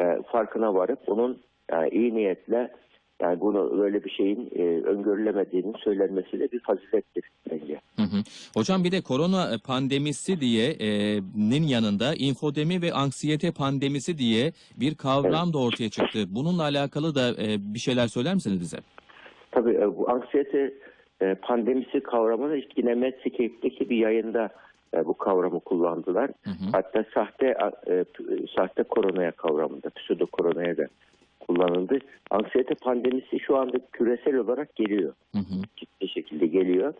e, 0.00 0.04
farkına 0.32 0.74
varıp 0.74 0.98
onun 1.06 1.38
yani 1.70 1.88
iyi 1.88 2.14
niyetle 2.14 2.70
yani 3.22 3.40
bunu 3.40 3.78
böyle 3.78 4.04
bir 4.04 4.10
şeyin 4.10 4.50
e, 4.56 4.62
öngörülemediğinin 4.82 5.74
söylenmesi 5.84 6.40
de 6.40 6.52
bir 6.52 6.60
fazilettir 6.60 7.24
bence. 7.50 7.80
Hı 7.96 8.02
hı. 8.02 8.22
Hocam 8.54 8.84
bir 8.84 8.92
de 8.92 9.00
korona 9.00 9.58
pandemisi 9.66 10.40
diye 10.40 10.70
e, 10.70 11.20
nin 11.36 11.62
yanında 11.62 12.14
infodemi 12.14 12.82
ve 12.82 12.92
anksiyete 12.92 13.52
pandemisi 13.52 14.18
diye 14.18 14.52
bir 14.76 14.94
kavram 14.94 15.52
da 15.52 15.58
ortaya 15.58 15.88
çıktı. 15.88 16.24
Bununla 16.28 16.62
alakalı 16.62 17.14
da 17.14 17.42
e, 17.42 17.74
bir 17.74 17.78
şeyler 17.78 18.08
söyler 18.08 18.34
misiniz 18.34 18.60
bize? 18.60 18.78
Tabii 19.50 19.74
e, 19.74 19.96
bu 19.96 20.10
anksiyete 20.10 20.74
e, 21.22 21.34
pandemisi 21.34 22.00
kavramını 22.00 22.56
ilk 22.56 22.78
yine 22.78 22.94
Medscape'deki 22.94 23.90
bir 23.90 23.96
yayında 23.96 24.48
e, 24.94 25.06
bu 25.06 25.14
kavramı 25.14 25.60
kullandılar. 25.60 26.30
Hı 26.44 26.50
hı. 26.50 26.70
Hatta 26.72 27.04
sahte 27.14 27.46
e, 27.86 28.04
p- 28.04 28.46
sahte 28.56 28.82
koronaya 28.82 29.30
kavramında, 29.30 29.90
pseudo 29.90 30.26
koronaya 30.26 30.76
da 30.76 30.86
kullanıldı. 31.40 31.98
Anksiyete 32.30 32.74
pandemisi 32.74 33.40
şu 33.40 33.56
anda 33.56 33.78
küresel 33.92 34.34
olarak 34.34 34.76
geliyor. 34.76 35.12
Hı 35.32 35.38
hı. 35.38 35.62
ciddi 35.76 36.08
şekilde 36.08 36.46
geliyor 36.46 36.94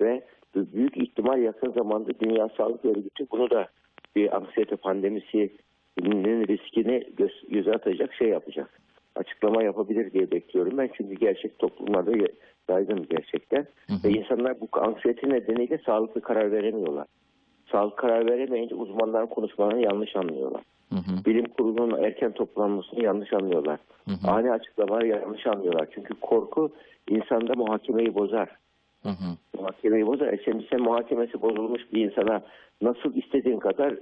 ve 0.00 0.22
büyük 0.54 0.96
ihtimal 0.96 1.42
yakın 1.42 1.72
zamanda 1.72 2.20
Dünya 2.20 2.48
Sağlık 2.56 2.84
Örgütü 2.84 3.26
bunu 3.30 3.50
da 3.50 3.68
bir 4.16 4.36
anksiyete 4.36 4.76
pandemisinin 4.76 6.48
riskini 6.48 7.04
göz, 7.16 7.42
göze 7.48 7.72
atacak 7.72 8.14
şey 8.14 8.28
yapacak. 8.28 8.80
Açıklama 9.16 9.62
yapabilir 9.62 10.12
diye 10.12 10.30
bekliyorum 10.30 10.78
ben 10.78 10.90
çünkü 10.96 11.14
gerçek 11.14 11.58
toplumlarda 11.58 12.12
yaygın 12.70 13.06
gerçekten 13.10 13.66
Hı 13.86 13.92
hı. 13.94 14.04
ve 14.04 14.10
insanlar 14.10 14.60
bu 14.60 14.68
anksiyete 14.72 15.28
nedeniyle 15.28 15.78
sağlıklı 15.78 16.20
karar 16.20 16.52
veremiyorlar. 16.52 17.06
Sağlık 17.72 17.96
karar 17.96 18.26
veremeyince 18.26 18.74
uzmanların 18.74 19.26
konuşmalarını 19.26 19.82
yanlış 19.82 20.16
anlıyorlar. 20.16 20.62
Hı 20.90 20.96
hı. 20.96 21.24
Bilim 21.26 21.44
kurulunun 21.44 22.02
erken 22.02 22.32
toplanmasını 22.32 23.04
yanlış 23.04 23.32
anlıyorlar. 23.32 23.78
Hı 24.08 24.10
hı. 24.10 24.30
Ani 24.30 24.52
açıklamaları 24.52 25.06
yanlış 25.06 25.46
anlıyorlar. 25.46 25.88
Çünkü 25.94 26.14
korku 26.20 26.70
insanda 27.08 27.52
muhakemeyi 27.56 28.14
bozar. 28.14 28.48
Hı 29.02 29.08
hı. 29.08 29.58
Muhakemeyi 29.58 30.06
bozar. 30.06 30.26
E 30.26 30.38
Sen, 30.44 30.64
sen 30.70 30.80
muhakemesi 30.80 31.42
bozulmuş 31.42 31.82
bir 31.92 32.04
insana 32.04 32.42
nasıl 32.82 33.14
istediğin 33.14 33.58
kadar 33.58 33.94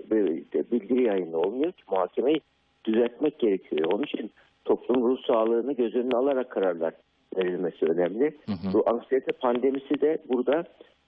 bildiri 0.72 1.02
yayında 1.02 1.38
olmuyor 1.38 1.72
ki 1.72 1.82
muhakemeyi 1.90 2.40
düzeltmek 2.84 3.38
gerekiyor. 3.38 3.92
Onun 3.92 4.02
için 4.02 4.30
toplum 4.64 5.02
ruh 5.02 5.18
sağlığını 5.26 5.72
göz 5.72 5.94
önüne 5.94 6.16
alarak 6.16 6.50
kararlar 6.50 6.92
verilmesi 7.37 7.87
önemli. 7.87 8.25
Hı 8.47 8.52
hı. 8.52 8.73
Bu 8.73 8.90
anksiyete 8.90 9.32
pandemisi 9.32 10.00
de 10.00 10.18
burada 10.28 10.64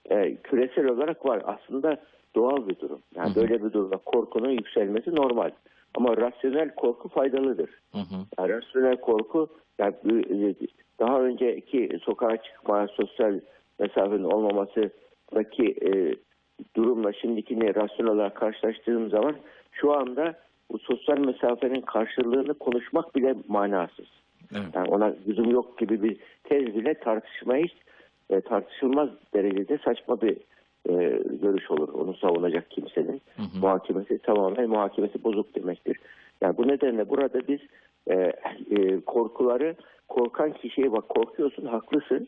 e, 0.09 0.35
küresel 0.35 0.85
olarak 0.87 1.25
var. 1.25 1.41
Aslında 1.45 1.97
doğal 2.35 2.67
bir 2.67 2.79
durum. 2.79 2.99
Yani 3.15 3.29
Hı 3.29 3.31
hı. 3.31 3.35
böyle 3.35 3.63
bir 3.63 3.73
durumda 3.73 3.97
korkunun 3.97 4.49
yükselmesi 4.49 5.15
normal. 5.15 5.51
Ama 5.95 6.17
rasyonel 6.17 6.75
korku 6.75 7.09
faydalıdır. 7.09 7.69
Hı 7.91 7.97
hı. 7.97 8.15
Yani 8.39 8.49
rasyonel 8.53 8.97
korku 8.97 9.47
yani 9.79 9.93
bu- 10.03 10.55
daha 10.99 11.21
önceki 11.21 11.99
sokağa 12.03 12.37
çıkma, 12.37 12.87
sosyal 12.87 13.39
mesafenin 13.79 14.23
olmamasındaki 14.23 15.75
e, 15.85 16.15
durumla 16.75 17.13
şimdikini 17.13 17.75
rasyonel 17.75 18.13
olarak 18.13 18.35
karşılaştırdığım 18.35 19.09
zaman 19.09 19.35
şu 19.71 19.93
anda 19.93 20.33
bu 20.71 20.79
sosyal 20.79 21.17
mesafenin 21.17 21.81
karşılığını 21.81 22.53
konuşmak 22.53 23.15
bile 23.15 23.35
manasız. 23.47 24.07
Evet. 24.55 24.75
Yani 24.75 24.89
ona 24.89 25.13
lüzum 25.27 25.51
yok 25.51 25.77
gibi 25.77 26.03
bir 26.03 26.17
tez 26.43 26.75
bile 26.75 26.93
tartışmaya 26.93 27.63
hiç 27.63 27.73
e, 28.29 28.41
tartışılmaz 28.41 29.09
derecede 29.33 29.77
saçma 29.77 30.21
bir 30.21 30.37
e, 30.89 30.93
görüş 31.41 31.71
olur. 31.71 31.93
Onu 31.93 32.13
savunacak 32.13 32.71
kimsenin 32.71 33.21
Hı 33.37 33.41
hı. 33.41 33.59
muhakemesi 33.61 34.19
tamamen 34.19 34.69
muhakemesi 34.69 35.23
bozuk 35.23 35.55
demektir. 35.55 35.97
Yani 36.41 36.57
bu 36.57 36.67
nedenle 36.67 37.09
burada 37.09 37.47
biz 37.47 37.59
e, 38.07 38.33
e, 38.71 38.99
korkuları 38.99 39.75
korkan 40.07 40.53
kişiye 40.53 40.91
bak 40.91 41.09
korkuyorsun 41.09 41.65
haklısın. 41.65 42.27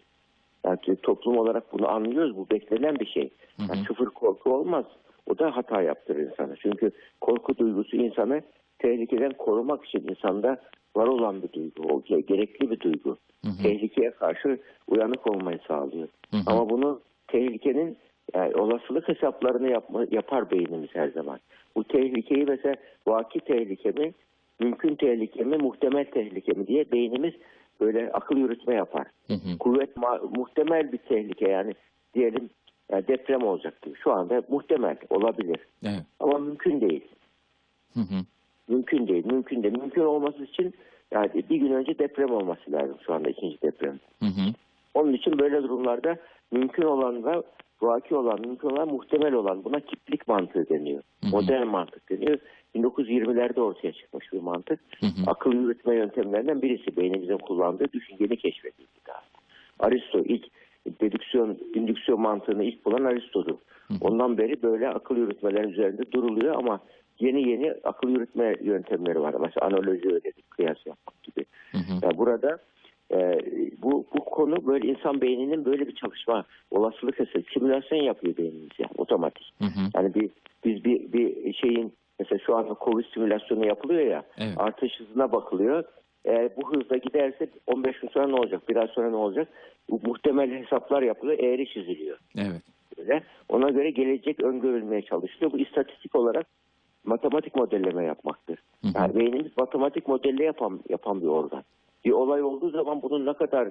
Yani 0.65 0.79
toplum 1.03 1.37
olarak 1.37 1.73
bunu 1.73 1.87
anlıyoruz. 1.91 2.37
Bu 2.37 2.49
beklenen 2.51 2.95
bir 2.99 3.05
şey. 3.05 3.29
Hı 3.57 3.63
hı. 3.63 3.67
Yani 3.69 3.85
sıfır 3.87 4.05
korku 4.05 4.53
olmaz. 4.53 4.85
O 5.27 5.37
da 5.37 5.55
hata 5.55 5.81
yaptırır 5.81 6.19
insana. 6.19 6.55
Çünkü 6.55 6.91
korku 7.21 7.57
duygusu 7.57 7.95
insanı 7.95 8.41
tehlikeden 8.87 9.31
korumak 9.33 9.85
için 9.85 10.07
insanda 10.09 10.61
var 10.95 11.07
olan 11.07 11.43
bir 11.43 11.53
duygu. 11.53 11.83
O 11.83 11.99
ge- 12.01 12.25
gerekli 12.25 12.71
bir 12.71 12.79
duygu. 12.79 13.17
Hı 13.45 13.49
hı. 13.49 13.63
Tehlikeye 13.63 14.11
karşı 14.11 14.57
uyanık 14.87 15.27
olmayı 15.27 15.59
sağlıyor. 15.67 16.07
Hı 16.31 16.37
hı. 16.37 16.43
Ama 16.45 16.69
bunu 16.69 17.01
tehlikenin 17.27 17.97
yani 18.33 18.55
olasılık 18.55 19.07
hesaplarını 19.07 19.69
yapma, 19.71 20.05
yapar 20.11 20.51
beynimiz 20.51 20.89
her 20.93 21.07
zaman. 21.07 21.39
Bu 21.75 21.83
tehlikeyi 21.83 22.45
mesela 22.45 22.75
vaki 23.07 23.39
tehlike 23.39 23.91
mi, 23.91 24.13
mümkün 24.59 24.95
tehlike 24.95 25.43
mi, 25.43 25.57
muhtemel 25.57 26.05
tehlike 26.05 26.51
mi 26.51 26.67
diye 26.67 26.91
beynimiz 26.91 27.33
böyle 27.81 28.11
akıl 28.11 28.37
yürütme 28.37 28.75
yapar. 28.75 29.07
Hı 29.27 29.33
hı. 29.33 29.57
Kuvvet 29.59 29.97
muhtemel 30.37 30.91
bir 30.91 30.97
tehlike 30.97 31.49
yani 31.49 31.73
diyelim 32.13 32.49
yani 32.91 33.07
deprem 33.07 33.43
olacaktı. 33.43 33.89
Şu 34.03 34.11
anda 34.11 34.41
muhtemel 34.49 34.97
olabilir 35.09 35.59
Evet. 35.83 36.03
ama 36.19 36.37
mümkün 36.37 36.81
değil. 36.81 37.07
Hı 37.93 37.99
hı. 37.99 38.15
Mümkün 38.67 39.07
değil, 39.07 39.25
mümkün 39.25 39.63
değil. 39.63 39.77
Mümkün 39.77 40.01
olması 40.01 40.43
için 40.43 40.73
yani 41.11 41.29
bir 41.49 41.55
gün 41.55 41.71
önce 41.71 41.99
deprem 41.99 42.31
olması 42.31 42.71
lazım 42.71 42.97
şu 43.05 43.13
anda 43.13 43.29
ikinci 43.29 43.61
deprem. 43.61 43.99
Hı 44.19 44.25
hı. 44.25 44.53
Onun 44.93 45.13
için 45.13 45.39
böyle 45.39 45.63
durumlarda 45.63 46.17
mümkün 46.51 46.83
olanla 46.83 47.43
vaki 47.81 48.15
olan, 48.15 48.41
mümkün 48.41 48.69
olan, 48.69 48.87
muhtemel 48.87 49.33
olan 49.33 49.63
buna 49.63 49.79
kiplik 49.79 50.27
mantığı 50.27 50.69
deniyor. 50.69 51.03
Hı 51.23 51.27
hı. 51.27 51.31
Modern 51.31 51.67
mantık 51.67 52.09
deniyor. 52.09 52.37
1920'lerde 52.75 53.61
ortaya 53.61 53.91
çıkmış 53.91 54.33
bir 54.33 54.41
mantık. 54.41 54.79
Hı 54.99 55.05
hı. 55.05 55.11
Akıl 55.27 55.53
yürütme 55.53 55.95
yöntemlerinden 55.95 56.61
birisi 56.61 56.97
beynimizin 56.97 57.37
kullandığı 57.37 57.93
düşünceni 57.93 58.37
keşfedildi 58.37 58.99
daha. 59.07 59.21
Aristo 59.79 60.19
ilk 60.19 60.45
dedüksiyon, 61.01 61.57
indüksiyon 61.75 62.21
mantığını 62.21 62.63
ilk 62.63 62.85
bulan 62.85 63.03
Aristo'dur. 63.03 63.55
Ondan 64.01 64.37
beri 64.37 64.63
böyle 64.63 64.89
akıl 64.89 65.17
yürütmelerin 65.17 65.69
üzerinde 65.69 66.11
duruluyor 66.11 66.55
ama 66.55 66.79
yeni 67.19 67.49
yeni 67.49 67.73
akıl 67.83 68.09
yürütme 68.09 68.55
yöntemleri 68.61 69.21
var. 69.21 69.35
Mesela 69.39 69.67
analoji 69.67 70.09
öğretik, 70.09 70.51
kıyas 70.51 70.77
yapmak 70.85 71.23
gibi. 71.23 71.45
Hı 71.71 71.77
hı. 71.77 71.93
Yani 72.01 72.17
burada 72.17 72.57
e, 73.13 73.39
bu 73.81 74.05
bu 74.15 74.25
konu 74.25 74.65
böyle 74.67 74.87
insan 74.87 75.21
beyninin 75.21 75.65
böyle 75.65 75.87
bir 75.87 75.95
çalışma 75.95 76.45
olasılık 76.71 77.19
eseri 77.19 77.43
simülasyon 77.53 78.03
yapıyor 78.03 78.37
beynimiz 78.37 78.69
yani 78.79 78.91
otomatik. 78.97 79.53
Hı 79.59 79.65
hı. 79.65 79.79
Yani 79.95 80.13
bir 80.13 80.29
biz 80.65 80.85
bir 80.85 81.13
bir 81.13 81.53
şeyin 81.53 81.93
mesela 82.19 82.39
şu 82.45 82.55
anda 82.55 82.75
Covid 82.85 83.05
simülasyonu 83.13 83.65
yapılıyor 83.65 84.01
ya 84.01 84.23
Evet. 84.37 84.53
artış 84.57 84.99
hızına 84.99 85.31
bakılıyor. 85.31 85.83
Eğer 86.25 86.49
bu 86.57 86.73
hızla 86.73 86.97
giderse 86.97 87.47
15 87.67 87.99
gün 87.99 88.09
sonra 88.09 88.27
ne 88.27 88.35
olacak? 88.35 88.69
Biraz 88.69 88.89
sonra 88.89 89.09
ne 89.09 89.15
olacak? 89.15 89.47
Bu 89.89 89.99
muhtemel 90.03 90.51
hesaplar 90.51 91.01
yapılıyor. 91.01 91.39
Eğri 91.39 91.69
çiziliyor. 91.69 92.17
Evet. 92.37 92.61
Böyle. 92.97 93.23
Ona 93.49 93.69
göre 93.69 93.89
gelecek 93.89 94.43
öngörülmeye 94.43 95.01
çalışılıyor. 95.01 95.51
Bu 95.51 95.57
istatistik 95.57 96.15
olarak 96.15 96.47
matematik 97.05 97.55
modelleme 97.55 98.03
yapmaktır. 98.03 98.59
Hı 98.81 98.87
hı. 98.87 98.91
Yani 98.95 99.15
beynimiz 99.15 99.57
matematik 99.57 100.07
modelle 100.07 100.43
yapan 100.43 100.79
yapan 100.89 101.21
bir 101.21 101.27
organ. 101.27 101.63
Bir 102.05 102.11
olay 102.11 102.43
olduğu 102.43 102.69
zaman 102.69 103.01
bunun 103.01 103.25
ne 103.25 103.33
kadar 103.33 103.69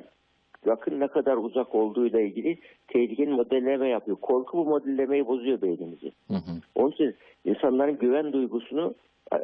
yakın 0.66 1.00
ne 1.00 1.08
kadar 1.08 1.36
uzak 1.36 1.74
olduğuyla 1.74 2.20
ilgili 2.20 2.58
tehlikenin 2.88 3.34
modelleme 3.34 3.88
yapıyor. 3.88 4.16
Korku 4.16 4.58
bu 4.58 4.64
modellemeyi 4.64 5.26
bozuyor 5.26 5.62
beynimizi. 5.62 6.12
Hı 6.28 6.34
hı. 6.34 6.52
Onun 6.74 6.90
için 6.90 7.14
insanların 7.44 7.98
güven 7.98 8.32
duygusunu 8.32 8.94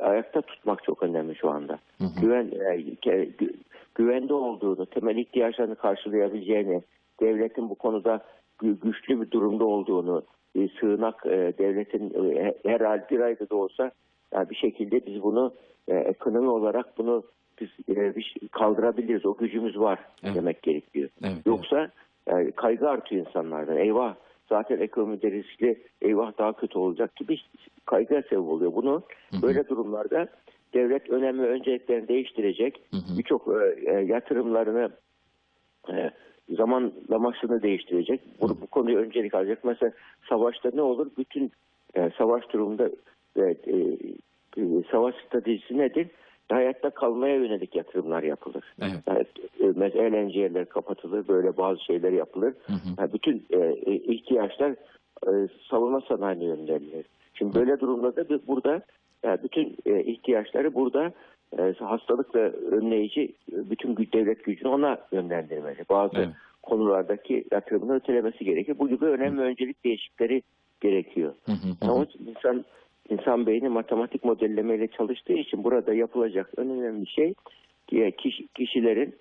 ayakta 0.01 0.43
tutmak 0.43 0.85
çok 0.85 1.03
önemli 1.03 1.35
şu 1.35 1.51
anda. 1.51 1.79
Hı 1.99 2.05
hı. 2.05 2.21
Güven 2.21 2.51
e, 3.07 3.29
güvende 3.95 4.35
olduğunu, 4.35 4.87
temel 4.87 5.17
ihtiyaçlarını 5.17 5.75
karşılayabileceğini, 5.75 6.83
devletin 7.21 7.71
bu 7.71 7.75
konuda 7.75 8.21
gü- 8.63 8.81
güçlü 8.81 9.21
bir 9.21 9.31
durumda 9.31 9.65
olduğunu, 9.65 10.23
e, 10.65 10.69
sığınak 10.81 11.27
e, 11.27 11.53
devletin 11.59 12.35
e, 12.37 12.55
her 12.67 12.81
hal 12.81 13.05
bir 13.11 13.21
ayda 13.21 13.51
da 13.51 13.57
olsa 13.57 13.91
yani 14.35 14.51
bir 14.51 14.57
şekilde 14.57 15.07
biz 15.07 15.23
bunu 15.23 15.55
e, 15.89 15.95
ekonomi 15.95 16.49
olarak 16.49 16.99
bunu 16.99 17.23
biz 17.61 17.97
e, 17.97 18.15
kaldırabiliriz. 18.53 19.27
O 19.27 19.37
gücümüz 19.37 19.79
var 19.79 19.99
Evet. 20.25 20.35
demek 20.35 20.63
gerekiyor. 20.63 21.09
Evet, 21.25 21.47
Yoksa 21.47 21.91
e, 22.27 22.51
kaygı 22.51 22.89
artıyor 22.89 23.27
insanlardan. 23.27 23.77
Eyvah 23.77 24.15
zaten 24.49 24.79
ekonomide 24.79 25.31
riskli, 25.31 25.83
eyvah 26.03 26.39
daha 26.39 26.53
kötü 26.53 26.79
olacak 26.79 27.17
gibi 27.17 27.39
kaygıya 27.87 28.23
sebep 28.23 28.39
oluyor. 28.39 28.75
Bunu 28.75 29.03
hı. 29.31 29.43
böyle 29.43 29.69
durumlarda 29.69 30.29
devlet 30.75 31.11
önemli 31.11 31.43
önceliklerini 31.43 32.09
değiştirecek. 32.09 32.83
Birçok 33.19 33.49
e, 33.87 33.93
yatırımlarını 33.93 34.91
e, 35.93 36.11
zamanlamasını 36.49 37.63
değiştirecek. 37.63 38.21
Bu, 38.41 38.49
bu 38.49 38.67
konuyu 38.67 38.99
öncelik 38.99 39.35
alacak. 39.35 39.65
Mesela 39.65 39.93
savaşta 40.29 40.71
ne 40.75 40.83
olur? 40.83 41.11
Bütün 41.19 41.53
e, 41.95 42.11
savaş 42.19 42.53
durumunda 42.53 42.91
e, 43.37 43.43
e, 43.43 43.77
e, 44.57 44.83
savaş 44.91 45.15
stratejisi 45.27 45.79
nedir? 45.79 46.09
Hayatta 46.49 46.91
kalmaya 46.91 47.35
yönelik 47.35 47.77
yatırımlar 47.77 48.23
yapılır. 48.23 48.65
Evet. 48.83 49.03
Yani, 49.09 49.25
e, 49.61 49.73
mesela 49.77 50.17
yerleri 50.17 50.65
kapatılır, 50.65 51.29
böyle 51.29 51.57
bazı 51.57 51.85
şeyler 51.85 52.13
yapılır. 52.13 52.55
Hı 52.67 52.73
hı. 52.73 52.89
Yani 52.99 53.13
bütün 53.13 53.47
e, 53.51 53.59
e, 53.59 53.95
ihtiyaçlar 53.95 54.71
e, 55.27 55.49
savunma 55.71 56.01
sanayine 56.01 56.45
yönlenilir. 56.45 57.07
Şimdi 57.35 57.55
böyle 57.55 57.81
durumlarda 57.81 58.29
biz 58.29 58.49
burada 58.49 58.83
e, 59.25 59.43
bütün 59.43 59.77
e, 59.87 60.03
ihtiyaçları 60.03 60.75
burada 60.75 61.13
hastalıkla 61.79 62.41
önleyici 62.41 63.33
e, 63.53 63.71
bütün 63.71 63.97
devlet 63.97 64.45
gücünü 64.45 64.69
ona 64.69 64.99
yönlendirmeli. 65.13 65.85
Bazı 65.91 66.17
Evet. 66.17 66.29
konulardaki 66.63 67.45
yatırımını 67.53 67.95
ötelemesi 67.95 68.45
gerekir. 68.45 68.79
Bu 68.79 68.89
gibi 68.89 69.05
önemli 69.05 69.41
öncelik 69.41 69.85
değişiklikleri 69.85 70.43
gerekiyor. 70.81 71.35
Hı 71.47 71.53
hı. 71.53 72.05
İçin 72.05 72.27
insan 72.27 72.65
insan 73.09 73.47
beyni 73.47 73.69
matematik 73.69 74.25
modellemeyle 74.25 74.89
çalıştığı 74.89 75.33
için 75.33 75.65
burada 75.65 75.95
yapılacak 75.95 76.51
en 76.59 76.71
önemli 76.71 77.07
şey 77.07 77.35
e, 77.93 78.11
kişi, 78.11 78.49
kişilerin 78.49 79.15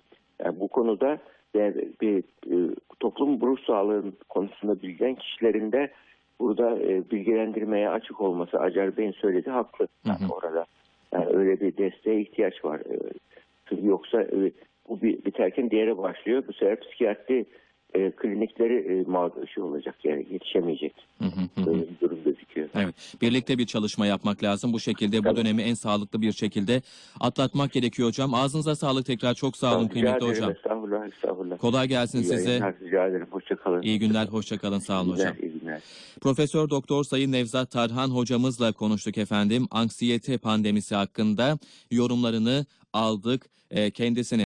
yani 0.44 0.60
bu 0.60 0.68
konuda 0.68 1.18
e, 1.56 1.74
bir 2.00 2.18
e, 2.46 2.74
toplum 3.00 3.40
ruh 3.40 3.58
sağlığı 3.66 4.04
konusunda 4.28 4.82
bilgilen 4.82 5.14
kişilerin 5.14 5.72
de 5.72 5.90
burada 6.40 6.78
e, 6.78 7.10
bilgilendirmeye 7.10 7.90
açık 7.90 8.20
olması 8.20 8.58
Acar 8.58 8.96
Bey'in 8.96 9.12
söylediği 9.12 9.52
haklı 9.52 9.88
Hı 10.06 10.12
hı. 10.12 10.32
orada. 10.32 10.66
Yani 11.14 11.26
öyle 11.36 11.60
bir 11.60 11.76
desteğe 11.76 12.20
ihtiyaç 12.20 12.64
var. 12.64 12.80
E, 12.80 12.98
Çünkü 13.68 13.86
yoksa 13.86 14.22
e, 14.22 14.52
bu 14.88 15.02
biterken 15.02 15.70
diğeri 15.70 15.98
başlıyor. 15.98 16.42
Bu 16.48 16.52
sefer 16.52 16.80
psikiyatri 16.80 17.46
e, 17.94 18.10
klinikleri 18.10 18.74
e, 18.74 19.10
mağdur 19.10 19.46
şey 19.46 19.62
olacak 19.62 19.94
yani 20.04 20.26
yetişemeyecek. 20.30 20.94
Hı 21.18 21.24
hı. 21.24 21.28
Hı 21.54 21.60
hı. 21.60 21.66
Böyle 21.66 21.82
bir 21.82 22.00
durum 22.00 22.18
gözüküyor. 22.24 22.68
Evet. 22.74 22.94
Birlikte 23.22 23.58
bir 23.58 23.66
çalışma 23.66 24.06
yapmak 24.06 24.42
lazım. 24.42 24.72
Bu 24.72 24.80
şekilde 24.80 25.18
bu 25.18 25.22
Tabii. 25.22 25.36
dönemi 25.36 25.62
en 25.62 25.74
sağlıklı 25.74 26.20
bir 26.20 26.32
şekilde 26.32 26.82
atlatmak 27.20 27.72
gerekiyor 27.72 28.08
hocam. 28.08 28.34
Ağzınıza 28.34 28.74
sağlık 28.74 29.06
tekrar. 29.06 29.34
Çok 29.34 29.56
sağ 29.56 29.78
olun 29.78 29.88
kıymetli 29.88 30.26
hocam. 30.26 30.50
Estağfurullah, 30.50 31.06
estağfurullah. 31.08 31.58
Kolay 31.58 31.88
gelsin 31.88 32.18
İyi 32.18 32.24
size. 32.24 32.50
yayınlar, 32.50 32.74
Rica 32.80 33.06
ederim. 33.06 33.26
Hoşça 33.30 33.56
kalın. 33.56 33.82
İyi 33.82 33.98
günler. 33.98 34.26
Hoşça 34.26 34.58
kalın. 34.58 34.78
Sağ 34.78 35.02
olun 35.02 35.12
hocam. 35.12 35.34
iyi 35.34 35.40
günler. 35.40 35.47
Profesör 36.20 36.70
Doktor 36.70 37.04
Sayın 37.04 37.32
Nevzat 37.32 37.70
Tarhan 37.70 38.08
hocamızla 38.08 38.72
konuştuk 38.72 39.18
efendim. 39.18 39.68
Anksiyete 39.70 40.38
pandemisi 40.38 40.94
hakkında 40.94 41.58
yorumlarını 41.90 42.66
aldık. 42.92 43.46
Ee, 43.70 43.90
kendisine 43.90 44.36